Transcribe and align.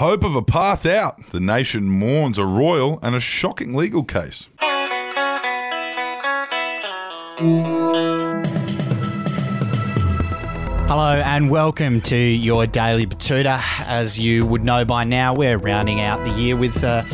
Hope 0.00 0.24
of 0.24 0.34
a 0.34 0.40
path 0.40 0.86
out. 0.86 1.28
The 1.28 1.40
nation 1.40 1.90
mourns 1.90 2.38
a 2.38 2.46
royal 2.46 2.98
and 3.02 3.14
a 3.14 3.20
shocking 3.20 3.74
legal 3.74 4.02
case. 4.02 4.48
Hello 10.90 11.22
and 11.24 11.50
welcome 11.50 12.00
to 12.00 12.16
your 12.16 12.66
daily 12.66 13.06
Betoota. 13.06 13.60
As 13.86 14.18
you 14.18 14.44
would 14.44 14.64
know 14.64 14.84
by 14.84 15.04
now, 15.04 15.32
we're 15.32 15.56
rounding 15.56 16.00
out 16.00 16.24
the 16.24 16.32
year 16.32 16.56
with 16.56 16.82
uh, 16.82 17.04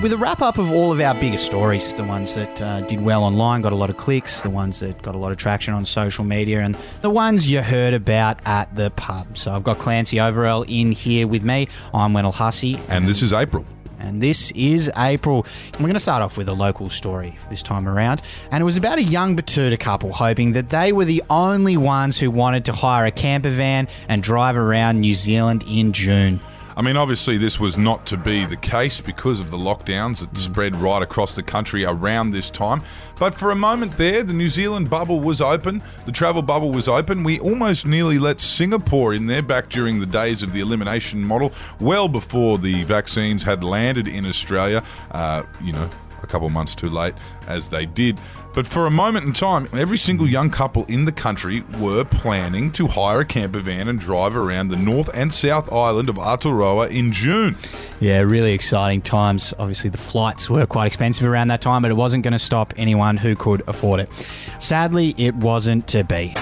with 0.00 0.12
a 0.12 0.16
wrap 0.16 0.42
up 0.42 0.58
of 0.58 0.70
all 0.70 0.92
of 0.92 1.00
our 1.00 1.12
biggest 1.12 1.44
stories. 1.44 1.92
The 1.92 2.04
ones 2.04 2.36
that 2.36 2.62
uh, 2.62 2.82
did 2.82 3.04
well 3.04 3.24
online, 3.24 3.62
got 3.62 3.72
a 3.72 3.74
lot 3.74 3.90
of 3.90 3.96
clicks. 3.96 4.42
The 4.42 4.50
ones 4.50 4.78
that 4.78 5.02
got 5.02 5.16
a 5.16 5.18
lot 5.18 5.32
of 5.32 5.38
traction 5.38 5.74
on 5.74 5.84
social 5.84 6.24
media, 6.24 6.60
and 6.60 6.76
the 7.00 7.10
ones 7.10 7.48
you 7.48 7.62
heard 7.62 7.94
about 7.94 8.38
at 8.46 8.72
the 8.76 8.92
pub. 8.92 9.36
So 9.36 9.52
I've 9.52 9.64
got 9.64 9.78
Clancy 9.78 10.18
Overell 10.18 10.64
in 10.68 10.92
here 10.92 11.26
with 11.26 11.42
me. 11.42 11.66
I'm 11.92 12.12
Wendell 12.12 12.30
Hussey, 12.30 12.78
And 12.88 13.08
this 13.08 13.24
is 13.24 13.32
April. 13.32 13.64
And 13.98 14.22
this 14.22 14.50
is 14.52 14.90
April. 14.96 15.46
We're 15.74 15.80
going 15.80 15.94
to 15.94 16.00
start 16.00 16.22
off 16.22 16.36
with 16.36 16.48
a 16.48 16.54
local 16.54 16.90
story 16.90 17.38
this 17.50 17.62
time 17.62 17.88
around. 17.88 18.22
And 18.50 18.60
it 18.60 18.64
was 18.64 18.76
about 18.76 18.98
a 18.98 19.02
young 19.02 19.36
Betoota 19.36 19.78
couple 19.78 20.12
hoping 20.12 20.52
that 20.52 20.68
they 20.68 20.92
were 20.92 21.04
the 21.04 21.22
only 21.30 21.76
ones 21.76 22.18
who 22.18 22.30
wanted 22.30 22.64
to 22.66 22.72
hire 22.72 23.06
a 23.06 23.10
camper 23.10 23.50
van 23.50 23.88
and 24.08 24.22
drive 24.22 24.56
around 24.56 25.00
New 25.00 25.14
Zealand 25.14 25.64
in 25.68 25.92
June. 25.92 26.40
I 26.78 26.82
mean, 26.82 26.98
obviously, 26.98 27.38
this 27.38 27.58
was 27.58 27.78
not 27.78 28.04
to 28.06 28.18
be 28.18 28.44
the 28.44 28.56
case 28.56 29.00
because 29.00 29.40
of 29.40 29.50
the 29.50 29.56
lockdowns 29.56 30.20
that 30.20 30.36
spread 30.36 30.76
right 30.76 31.00
across 31.00 31.34
the 31.34 31.42
country 31.42 31.86
around 31.86 32.32
this 32.32 32.50
time. 32.50 32.82
But 33.18 33.32
for 33.32 33.50
a 33.50 33.54
moment 33.54 33.96
there, 33.96 34.22
the 34.22 34.34
New 34.34 34.48
Zealand 34.48 34.90
bubble 34.90 35.20
was 35.20 35.40
open, 35.40 35.82
the 36.04 36.12
travel 36.12 36.42
bubble 36.42 36.70
was 36.70 36.86
open. 36.86 37.24
We 37.24 37.40
almost 37.40 37.86
nearly 37.86 38.18
let 38.18 38.40
Singapore 38.40 39.14
in 39.14 39.26
there 39.26 39.40
back 39.40 39.70
during 39.70 40.00
the 40.00 40.06
days 40.06 40.42
of 40.42 40.52
the 40.52 40.60
elimination 40.60 41.22
model, 41.24 41.54
well 41.80 42.08
before 42.08 42.58
the 42.58 42.84
vaccines 42.84 43.42
had 43.42 43.64
landed 43.64 44.06
in 44.06 44.26
Australia. 44.26 44.82
Uh, 45.12 45.44
you 45.62 45.72
know, 45.72 45.88
a 46.22 46.26
couple 46.26 46.48
months 46.48 46.74
too 46.74 46.90
late, 46.90 47.14
as 47.46 47.68
they 47.68 47.86
did. 47.86 48.20
But 48.54 48.66
for 48.66 48.86
a 48.86 48.90
moment 48.90 49.26
in 49.26 49.34
time, 49.34 49.68
every 49.74 49.98
single 49.98 50.26
young 50.26 50.48
couple 50.48 50.84
in 50.86 51.04
the 51.04 51.12
country 51.12 51.62
were 51.78 52.04
planning 52.04 52.72
to 52.72 52.86
hire 52.86 53.20
a 53.20 53.24
camper 53.24 53.60
van 53.60 53.88
and 53.88 53.98
drive 53.98 54.34
around 54.34 54.68
the 54.68 54.78
North 54.78 55.10
and 55.14 55.30
South 55.30 55.70
Island 55.70 56.08
of 56.08 56.16
Aotearoa 56.16 56.90
in 56.90 57.12
June. 57.12 57.58
Yeah, 58.00 58.20
really 58.20 58.52
exciting 58.52 59.02
times. 59.02 59.52
Obviously, 59.58 59.90
the 59.90 59.98
flights 59.98 60.48
were 60.48 60.64
quite 60.64 60.86
expensive 60.86 61.26
around 61.26 61.48
that 61.48 61.60
time, 61.60 61.82
but 61.82 61.90
it 61.90 61.94
wasn't 61.94 62.24
going 62.24 62.32
to 62.32 62.38
stop 62.38 62.72
anyone 62.78 63.18
who 63.18 63.36
could 63.36 63.62
afford 63.68 64.00
it. 64.00 64.10
Sadly, 64.58 65.14
it 65.18 65.34
wasn't 65.34 65.86
to 65.88 66.02
be. 66.02 66.34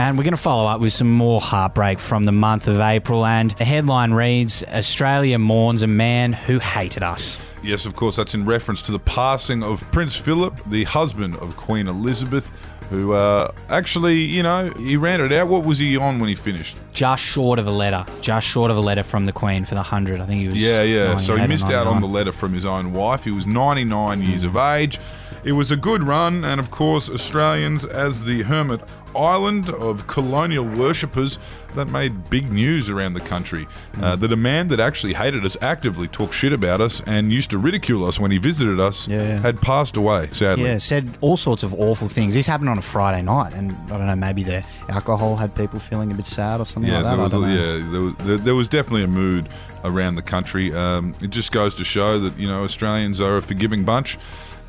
And 0.00 0.16
we're 0.16 0.24
going 0.24 0.32
to 0.32 0.38
follow 0.38 0.66
up 0.66 0.80
with 0.80 0.94
some 0.94 1.10
more 1.12 1.42
heartbreak 1.42 1.98
from 1.98 2.24
the 2.24 2.32
month 2.32 2.68
of 2.68 2.80
April. 2.80 3.26
And 3.26 3.50
the 3.50 3.66
headline 3.66 4.14
reads 4.14 4.64
Australia 4.64 5.38
mourns 5.38 5.82
a 5.82 5.86
man 5.86 6.32
who 6.32 6.58
hated 6.58 7.02
us. 7.02 7.38
Yes, 7.62 7.84
of 7.84 7.96
course, 7.96 8.16
that's 8.16 8.34
in 8.34 8.46
reference 8.46 8.80
to 8.82 8.92
the 8.92 8.98
passing 8.98 9.62
of 9.62 9.82
Prince 9.92 10.16
Philip, 10.16 10.58
the 10.70 10.84
husband 10.84 11.36
of 11.36 11.54
Queen 11.58 11.86
Elizabeth, 11.86 12.50
who 12.88 13.12
uh, 13.12 13.52
actually, 13.68 14.20
you 14.20 14.42
know, 14.42 14.72
he 14.78 14.96
ran 14.96 15.20
it 15.20 15.34
out. 15.34 15.48
What 15.48 15.66
was 15.66 15.76
he 15.76 15.98
on 15.98 16.18
when 16.18 16.30
he 16.30 16.34
finished? 16.34 16.78
Just 16.94 17.22
short 17.22 17.58
of 17.58 17.66
a 17.66 17.70
letter. 17.70 18.06
Just 18.22 18.46
short 18.46 18.70
of 18.70 18.78
a 18.78 18.80
letter 18.80 19.02
from 19.02 19.26
the 19.26 19.32
Queen 19.32 19.66
for 19.66 19.74
the 19.74 19.82
100. 19.82 20.18
I 20.18 20.24
think 20.24 20.40
he 20.40 20.46
was. 20.46 20.56
Yeah, 20.56 20.82
yeah. 20.82 21.18
So 21.18 21.36
he 21.36 21.46
missed 21.46 21.66
out 21.66 21.86
on 21.86 22.00
the 22.00 22.08
letter 22.08 22.32
from 22.32 22.54
his 22.54 22.64
own 22.64 22.94
wife. 22.94 23.24
He 23.24 23.32
was 23.32 23.46
99 23.46 24.22
years 24.22 24.44
of 24.44 24.56
age. 24.56 24.98
It 25.42 25.52
was 25.52 25.70
a 25.70 25.76
good 25.76 26.02
run, 26.02 26.44
and 26.44 26.60
of 26.60 26.70
course, 26.70 27.08
Australians, 27.08 27.86
as 27.86 28.24
the 28.24 28.42
hermit 28.42 28.82
island 29.16 29.68
of 29.70 30.06
colonial 30.06 30.64
worshippers, 30.64 31.38
that 31.76 31.88
made 31.88 32.28
big 32.30 32.50
news 32.50 32.90
around 32.90 33.14
the 33.14 33.20
country. 33.20 33.66
Uh, 34.02 34.16
that 34.16 34.32
a 34.32 34.36
man 34.36 34.66
that 34.68 34.80
actually 34.80 35.12
hated 35.12 35.44
us, 35.44 35.56
actively 35.62 36.08
talked 36.08 36.34
shit 36.34 36.52
about 36.52 36.80
us, 36.80 37.00
and 37.06 37.32
used 37.32 37.48
to 37.50 37.58
ridicule 37.58 38.04
us 38.04 38.18
when 38.18 38.30
he 38.32 38.38
visited 38.38 38.80
us, 38.80 39.06
Yeah. 39.06 39.38
had 39.40 39.60
passed 39.62 39.96
away, 39.96 40.28
sadly. 40.32 40.64
Yeah, 40.64 40.78
said 40.78 41.16
all 41.20 41.36
sorts 41.36 41.62
of 41.62 41.72
awful 41.74 42.08
things. 42.08 42.34
This 42.34 42.46
happened 42.46 42.70
on 42.70 42.78
a 42.78 42.82
Friday 42.82 43.22
night, 43.22 43.52
and 43.54 43.70
I 43.86 43.96
don't 43.98 44.06
know, 44.06 44.16
maybe 44.16 44.42
the 44.42 44.64
alcohol 44.88 45.36
had 45.36 45.54
people 45.54 45.78
feeling 45.78 46.10
a 46.10 46.14
bit 46.14 46.24
sad 46.24 46.60
or 46.60 46.64
something 46.66 46.90
Yeah, 46.90 47.02
like 47.02 47.04
that. 47.04 47.10
there 47.10 47.20
I 47.20 47.22
was, 47.24 47.32
don't 47.32 47.42
know. 47.42 47.54
yeah, 47.54 47.90
there 47.92 48.00
was, 48.00 48.14
there, 48.16 48.36
there 48.38 48.54
was 48.56 48.68
definitely 48.68 49.04
a 49.04 49.08
mood 49.08 49.48
around 49.84 50.16
the 50.16 50.22
country. 50.22 50.74
Um, 50.74 51.14
it 51.22 51.30
just 51.30 51.52
goes 51.52 51.74
to 51.76 51.84
show 51.84 52.18
that 52.18 52.36
you 52.36 52.48
know 52.48 52.64
Australians 52.64 53.20
are 53.20 53.36
a 53.36 53.42
forgiving 53.42 53.84
bunch, 53.84 54.18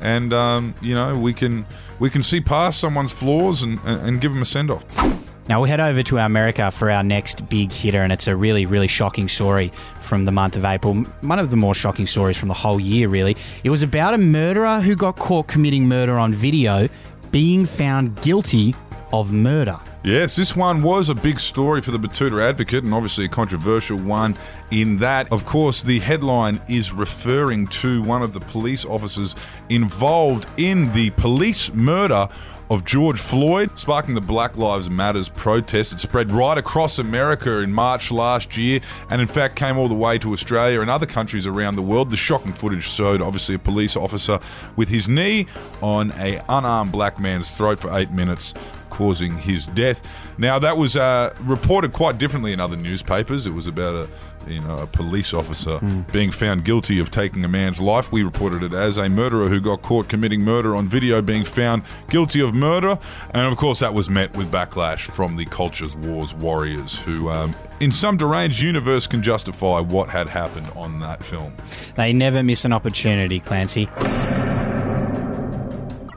and 0.00 0.32
um, 0.32 0.74
you 0.82 0.94
know 0.94 1.18
we 1.18 1.32
can 1.34 1.66
we 1.98 2.10
can 2.10 2.22
see 2.22 2.40
past 2.40 2.80
someone's 2.80 3.12
flaws 3.12 3.62
and, 3.62 3.78
and, 3.84 4.00
and 4.06 4.20
give 4.20 4.31
them 4.32 4.42
a 4.42 4.44
send 4.44 4.70
off. 4.70 4.84
Now 5.48 5.60
we 5.60 5.68
head 5.68 5.80
over 5.80 6.02
to 6.04 6.18
America 6.18 6.70
for 6.70 6.90
our 6.90 7.02
next 7.02 7.48
big 7.48 7.72
hitter, 7.72 8.02
and 8.02 8.12
it's 8.12 8.28
a 8.28 8.36
really, 8.36 8.64
really 8.64 8.86
shocking 8.86 9.26
story 9.28 9.72
from 10.00 10.24
the 10.24 10.32
month 10.32 10.56
of 10.56 10.64
April. 10.64 10.94
One 10.94 11.38
of 11.38 11.50
the 11.50 11.56
more 11.56 11.74
shocking 11.74 12.06
stories 12.06 12.38
from 12.38 12.48
the 12.48 12.54
whole 12.54 12.78
year, 12.78 13.08
really. 13.08 13.36
It 13.64 13.70
was 13.70 13.82
about 13.82 14.14
a 14.14 14.18
murderer 14.18 14.80
who 14.80 14.94
got 14.94 15.16
caught 15.16 15.48
committing 15.48 15.88
murder 15.88 16.16
on 16.18 16.32
video, 16.32 16.88
being 17.32 17.66
found 17.66 18.20
guilty 18.22 18.74
of 19.12 19.32
murder. 19.32 19.78
Yes, 20.04 20.34
this 20.34 20.56
one 20.56 20.82
was 20.82 21.10
a 21.10 21.14
big 21.14 21.38
story 21.38 21.80
for 21.80 21.92
the 21.92 21.98
Betoota 21.98 22.42
Advocate 22.42 22.82
and 22.82 22.92
obviously 22.92 23.26
a 23.26 23.28
controversial 23.28 23.96
one 23.96 24.36
in 24.72 24.96
that, 24.96 25.30
of 25.30 25.44
course, 25.46 25.84
the 25.84 26.00
headline 26.00 26.60
is 26.68 26.92
referring 26.92 27.68
to 27.68 28.02
one 28.02 28.20
of 28.20 28.32
the 28.32 28.40
police 28.40 28.84
officers 28.84 29.36
involved 29.68 30.48
in 30.56 30.92
the 30.92 31.10
police 31.10 31.72
murder 31.72 32.28
of 32.68 32.84
George 32.84 33.20
Floyd, 33.20 33.78
sparking 33.78 34.16
the 34.16 34.20
Black 34.20 34.56
Lives 34.56 34.90
Matters 34.90 35.28
protest. 35.28 35.92
It 35.92 36.00
spread 36.00 36.32
right 36.32 36.58
across 36.58 36.98
America 36.98 37.58
in 37.58 37.72
March 37.72 38.10
last 38.10 38.56
year 38.56 38.80
and, 39.10 39.20
in 39.20 39.28
fact, 39.28 39.54
came 39.54 39.78
all 39.78 39.86
the 39.86 39.94
way 39.94 40.18
to 40.18 40.32
Australia 40.32 40.80
and 40.80 40.90
other 40.90 41.06
countries 41.06 41.46
around 41.46 41.76
the 41.76 41.82
world. 41.82 42.10
The 42.10 42.16
shocking 42.16 42.54
footage 42.54 42.88
showed, 42.88 43.22
obviously, 43.22 43.54
a 43.54 43.58
police 43.60 43.94
officer 43.94 44.40
with 44.74 44.88
his 44.88 45.08
knee 45.08 45.46
on 45.80 46.10
a 46.18 46.42
unarmed 46.48 46.90
black 46.90 47.20
man's 47.20 47.56
throat 47.56 47.78
for 47.78 47.96
eight 47.96 48.10
minutes 48.10 48.52
causing 48.92 49.38
his 49.38 49.66
death. 49.68 50.06
Now 50.36 50.58
that 50.58 50.76
was 50.76 50.96
uh, 50.96 51.32
reported 51.40 51.92
quite 51.92 52.18
differently 52.18 52.52
in 52.52 52.60
other 52.60 52.76
newspapers. 52.76 53.46
It 53.46 53.54
was 53.54 53.66
about 53.66 53.94
a 53.94 54.08
you 54.50 54.60
know 54.60 54.74
a 54.74 54.86
police 54.86 55.32
officer 55.32 55.78
being 56.12 56.30
found 56.30 56.64
guilty 56.64 56.98
of 56.98 57.10
taking 57.10 57.44
a 57.44 57.48
man's 57.48 57.80
life. 57.80 58.12
We 58.12 58.22
reported 58.22 58.62
it 58.62 58.74
as 58.74 58.98
a 58.98 59.08
murderer 59.08 59.48
who 59.48 59.60
got 59.60 59.82
caught 59.82 60.08
committing 60.08 60.42
murder 60.42 60.76
on 60.76 60.88
video 60.88 61.22
being 61.22 61.44
found 61.44 61.82
guilty 62.08 62.40
of 62.40 62.54
murder, 62.54 62.98
and 63.32 63.46
of 63.50 63.56
course 63.56 63.80
that 63.80 63.94
was 63.94 64.10
met 64.10 64.36
with 64.36 64.50
backlash 64.50 65.10
from 65.10 65.36
the 65.36 65.46
cultures 65.46 65.96
wars 65.96 66.34
warriors 66.34 66.98
who. 66.98 67.28
Um, 67.28 67.54
in 67.80 67.90
some 67.90 68.16
deranged 68.16 68.60
universe, 68.60 69.08
can 69.08 69.24
justify 69.24 69.80
what 69.80 70.08
had 70.08 70.28
happened 70.28 70.68
on 70.76 71.00
that 71.00 71.24
film. 71.24 71.52
They 71.96 72.12
never 72.12 72.40
miss 72.44 72.64
an 72.64 72.72
opportunity, 72.72 73.40
Clancy. 73.40 73.88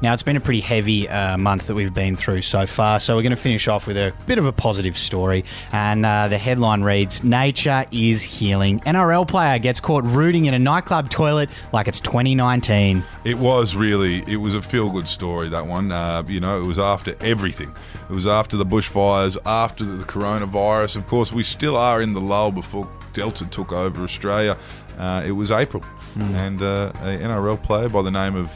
Now, 0.02 0.14
it's 0.14 0.24
been 0.24 0.36
a 0.36 0.42
pretty 0.42 0.60
heavy 0.60 1.08
uh, 1.08 1.38
month 1.38 1.68
that 1.68 1.76
we've 1.76 1.94
been 1.94 2.16
through 2.16 2.42
so 2.42 2.66
far, 2.66 3.00
so 3.00 3.16
we're 3.16 3.22
going 3.22 3.32
to 3.32 3.38
finish 3.38 3.68
off 3.68 3.88
with 3.88 3.98
a 3.98 4.14
bit 4.28 4.38
of 4.38 4.46
a 4.46 4.52
positive 4.52 4.98
story. 4.98 5.46
And 5.72 6.06
uh, 6.06 6.28
the 6.28 6.38
headline 6.38 6.82
reads 6.82 7.24
Nature 7.24 7.86
is 7.92 8.22
healing. 8.22 8.82
NRL 8.82 9.28
player 9.28 9.58
gets 9.60 9.80
caught 9.80 10.04
rooting 10.04 10.46
in 10.46 10.54
a 10.54 10.60
nightclub 10.60 11.10
toilet 11.10 11.50
like 11.72 11.88
it's 11.88 12.00
2019. 12.02 13.04
It 13.24 13.38
was 13.38 13.76
really, 13.76 14.24
it 14.28 14.38
was 14.38 14.54
a 14.54 14.62
feel 14.62 14.90
good 14.90 15.08
story, 15.08 15.50
that 15.50 15.66
one. 15.66 15.92
Uh, 15.92 16.24
you 16.28 16.40
know, 16.40 16.60
it 16.60 16.66
was 16.66 16.80
after 16.80 17.16
everything. 17.22 17.74
It 18.10 18.14
was 18.14 18.28
after 18.28 18.58
the 18.58 18.66
bushfires, 18.66 19.38
after 19.46 19.84
the 19.84 20.04
coronavirus. 20.04 20.98
Of 20.98 21.08
course, 21.08 21.32
we 21.32 21.44
still 21.44 21.78
are 21.78 22.02
in 22.02 22.14
the 22.14 22.22
lull 22.22 22.52
before 22.52 22.90
Delta 23.14 23.46
took 23.46 23.72
over 23.72 24.04
Australia. 24.04 24.58
Uh, 24.98 25.24
it 25.26 25.32
was 25.32 25.52
April. 25.52 25.84
And 26.18 26.62
uh, 26.62 26.92
a 26.96 27.18
NRL 27.18 27.62
player 27.62 27.90
by 27.90 28.02
the 28.02 28.12
name 28.12 28.36
of 28.36 28.50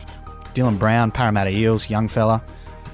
Dylan 0.54 0.78
Brown, 0.80 1.12
Parramatta 1.12 1.50
Eels, 1.52 1.90
young 1.90 2.08
fella. 2.08 2.44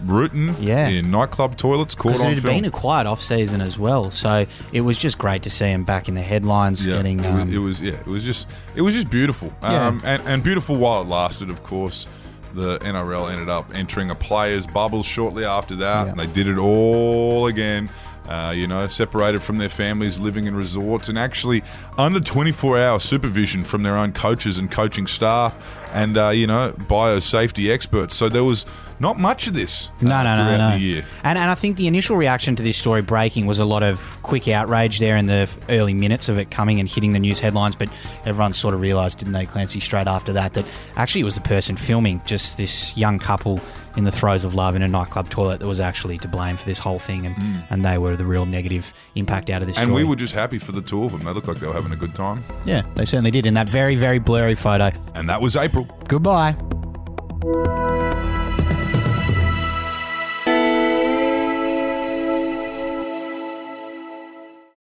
Rutan 0.06 0.54
Yeah. 0.60 0.88
in 0.90 1.10
nightclub 1.10 1.56
toilets 1.58 1.96
caught 1.96 2.14
Because 2.14 2.24
it 2.24 2.30
had 2.36 2.42
film. 2.42 2.56
been 2.56 2.66
a 2.66 2.70
quiet 2.70 3.08
off 3.08 3.22
season 3.22 3.62
as 3.62 3.80
well, 3.80 4.12
so 4.12 4.46
it 4.74 4.82
was 4.82 4.98
just 4.98 5.18
great 5.18 5.42
to 5.44 5.50
see 5.50 5.68
him 5.68 5.84
back 5.86 6.10
in 6.10 6.16
the 6.16 6.22
headlines, 6.22 6.86
yeah, 6.86 6.98
getting 6.98 7.20
it, 7.24 7.32
was, 7.32 7.42
um, 7.42 7.54
it 7.54 7.58
was 7.58 7.82
yeah, 7.82 7.94
it 7.94 8.06
was 8.08 8.24
just 8.24 8.48
it 8.76 8.82
was 8.82 8.94
just 8.94 9.10
beautiful. 9.10 9.54
Yeah. 9.64 9.88
Um, 9.88 10.02
and, 10.04 10.22
and 10.26 10.44
beautiful 10.44 10.76
while 10.76 11.02
it 11.02 11.08
lasted, 11.08 11.50
of 11.50 11.64
course. 11.64 12.08
The 12.54 12.78
NRL 12.80 13.30
ended 13.32 13.50
up 13.50 13.70
entering 13.76 14.12
a 14.12 14.16
players' 14.16 14.66
bubble 14.66 15.04
shortly 15.04 15.44
after 15.44 15.76
that, 15.76 16.08
and 16.08 16.18
they 16.18 16.28
did 16.28 16.48
it 16.48 16.58
all 16.58 17.48
again. 17.48 17.90
Uh, 18.28 18.52
you 18.56 18.66
know, 18.66 18.88
separated 18.88 19.44
from 19.44 19.58
their 19.60 19.70
families, 19.70 20.20
living 20.20 20.46
in 20.46 20.56
resorts, 20.56 21.10
and 21.10 21.18
actually 21.18 21.62
under 21.98 22.20
24 22.20 22.80
hour 22.80 23.00
supervision 23.00 23.64
from 23.64 23.84
their 23.84 23.96
own 23.96 24.12
coaches 24.12 24.58
and 24.58 24.72
coaching 24.72 25.06
staff, 25.06 25.56
and 25.94 26.18
uh, 26.18 26.30
you 26.30 26.48
know, 26.48 26.74
biosafety 26.78 27.72
experts. 27.72 28.16
So 28.16 28.28
there 28.30 28.44
was 28.44 28.66
not 29.00 29.20
much 29.20 29.48
of 29.48 29.54
this 29.54 29.88
uh, 29.88 30.06
No, 30.06 30.24
no, 30.24 30.38
no, 30.38 30.44
throughout 30.44 30.70
no. 30.70 30.72
the 30.78 30.80
year. 30.80 31.06
And, 31.24 31.38
and 31.38 31.52
I 31.52 31.56
think 31.56 31.78
the 31.78 31.88
initial 31.88 32.16
reaction 32.16 32.56
to 32.56 32.64
this 32.64 32.78
story 32.78 33.02
breaking 33.02 33.46
was 33.46 33.60
a 33.60 33.66
lot 33.66 33.84
of 33.84 34.18
quick 34.24 34.48
outrage 34.48 35.00
there 35.00 35.18
in 35.18 35.26
the 35.26 35.50
early 35.70 35.94
minutes 35.94 36.30
of 36.30 36.38
it 36.38 36.50
coming 36.50 36.80
and 36.80 36.88
hitting 36.90 37.12
the 37.12 37.20
news 37.20 37.40
headlines. 37.40 37.76
But 37.76 37.90
everyone 38.26 38.54
sort 38.54 38.74
of 38.74 38.80
realised, 38.82 39.20
didn't 39.20 39.34
they, 39.34 39.46
Clancy, 39.46 39.80
straight 39.82 40.08
after 40.08 40.34
that, 40.34 40.54
that 40.54 40.66
actually 40.96 41.22
it 41.22 41.26
was 41.26 41.36
the 41.36 41.42
person 41.42 41.76
filming, 41.76 42.22
just 42.26 42.58
this 42.58 42.96
young 42.98 43.20
couple 43.20 43.60
in 43.98 44.04
the 44.04 44.12
throes 44.12 44.44
of 44.44 44.56
love 44.56 44.76
in 44.76 44.82
a 44.82 44.88
nightclub 44.88 45.30
toilet 45.30 45.60
that 45.60 45.68
was 45.68 45.80
actually 45.80 46.18
to 46.20 46.28
blame 46.28 46.58
for 46.58 46.66
this 46.66 46.80
whole 46.80 47.00
thing, 47.00 47.26
and, 47.26 47.36
mm. 47.36 47.66
and 47.70 47.86
they 47.86 47.98
were 47.98 48.16
the 48.16 48.26
real 48.26 48.46
negative 48.46 48.94
impact 49.16 49.50
out 49.50 49.62
of 49.62 49.68
this 49.68 49.78
And 49.78 49.86
story. 49.88 50.04
we 50.04 50.10
were 50.10 50.16
just 50.16 50.34
happy 50.34 50.58
for 50.58 50.72
the 50.72 50.82
two 50.82 51.04
of 51.04 51.12
them. 51.12 51.24
They 51.24 51.32
looked 51.32 51.48
like 51.48 51.58
they 51.58 51.68
were 51.68 51.74
having 51.74 51.92
a 51.92 51.96
good 51.98 52.16
time. 52.16 52.44
yeah, 52.66 52.84
they 52.96 53.06
certainly 53.06 53.32
did 53.32 53.46
in 53.46 53.54
that 53.56 53.70
very, 53.70 53.96
very 53.96 54.20
blurry 54.20 54.56
photo. 54.56 54.92
And 55.14 55.30
that 55.30 55.42
was 55.42 55.56
April. 55.56 55.86
Goodbye. 56.08 56.56